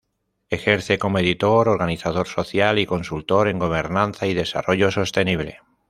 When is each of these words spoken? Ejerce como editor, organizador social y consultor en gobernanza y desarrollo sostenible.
Ejerce 0.49 0.97
como 0.97 1.19
editor, 1.19 1.69
organizador 1.69 2.27
social 2.27 2.79
y 2.79 2.87
consultor 2.87 3.47
en 3.47 3.59
gobernanza 3.59 4.25
y 4.25 4.33
desarrollo 4.33 4.89
sostenible. 4.89 5.61